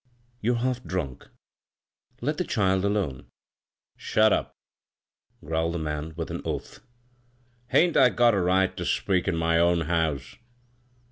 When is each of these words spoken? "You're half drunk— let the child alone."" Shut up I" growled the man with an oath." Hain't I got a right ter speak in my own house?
"You're 0.41 0.55
half 0.55 0.83
drunk— 0.83 1.27
let 2.21 2.39
the 2.39 2.43
child 2.43 2.83
alone."" 2.85 3.27
Shut 4.09 4.33
up 4.33 4.51
I" 5.43 5.45
growled 5.45 5.75
the 5.75 5.77
man 5.77 6.15
with 6.15 6.31
an 6.31 6.41
oath." 6.43 6.79
Hain't 7.67 7.95
I 7.95 8.09
got 8.09 8.33
a 8.33 8.41
right 8.41 8.75
ter 8.75 8.83
speak 8.85 9.27
in 9.27 9.35
my 9.35 9.59
own 9.59 9.81
house? 9.81 10.37